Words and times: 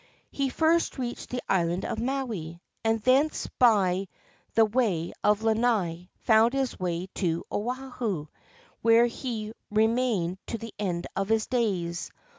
He 0.31 0.49
first 0.49 0.97
reached 0.97 1.29
the 1.29 1.43
island 1.47 1.85
of 1.85 1.99
Maui, 1.99 2.59
and 2.83 2.99
thence 3.03 3.45
by 3.59 4.07
the 4.55 4.65
way 4.65 5.13
of 5.23 5.43
Lanai 5.43 6.09
found 6.21 6.53
his 6.53 6.79
way 6.79 7.05
to 7.13 7.43
Oahu, 7.53 8.25
where 8.81 9.05
he 9.05 9.53
re 9.69 9.85
mained 9.85 10.39
to 10.47 10.57
the 10.57 10.73
end 10.79 11.05
of 11.15 11.29
his 11.29 11.45
days. 11.45 12.09